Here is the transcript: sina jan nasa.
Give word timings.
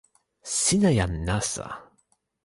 sina 0.63 0.91
jan 0.97 1.13
nasa. 1.25 1.67